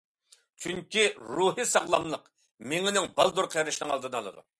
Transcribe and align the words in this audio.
چۈنكى 0.63 1.03
روھىي 1.39 1.67
ساغلاملىق 1.71 2.25
مېڭىنىڭ 2.71 3.07
بالدۇر 3.21 3.49
قېرىشىنىڭ 3.57 3.95
ئالدىنى 3.97 4.21
ئالىدۇ. 4.21 4.43